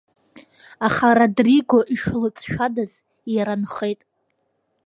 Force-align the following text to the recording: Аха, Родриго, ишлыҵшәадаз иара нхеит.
Аха, 0.87 1.07
Родриго, 1.17 1.79
ишлыҵшәадаз 1.93 2.91
иара 3.35 3.53
нхеит. 3.61 4.01